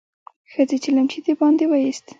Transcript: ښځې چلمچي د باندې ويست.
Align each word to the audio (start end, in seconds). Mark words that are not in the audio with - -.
ښځې 0.51 0.77
چلمچي 0.83 1.19
د 1.25 1.27
باندې 1.39 1.65
ويست. 1.67 2.05